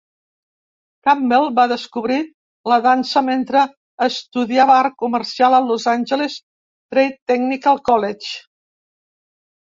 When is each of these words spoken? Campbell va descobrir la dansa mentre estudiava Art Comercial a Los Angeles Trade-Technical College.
Campbell 1.07 1.43
va 1.57 1.63
descobrir 1.71 2.15
la 2.71 2.77
dansa 2.85 3.21
mentre 3.27 3.61
estudiava 4.05 4.77
Art 4.83 4.95
Comercial 5.03 5.57
a 5.57 5.59
Los 5.65 5.85
Angeles 5.91 6.39
Trade-Technical 6.95 7.79
College. 7.91 8.33